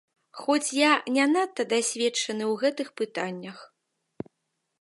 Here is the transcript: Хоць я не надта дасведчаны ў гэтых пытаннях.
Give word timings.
Хоць 0.43 0.69
я 0.77 0.91
не 1.17 1.25
надта 1.33 1.67
дасведчаны 1.75 2.43
ў 2.51 2.53
гэтых 2.65 2.87
пытаннях. 3.03 3.57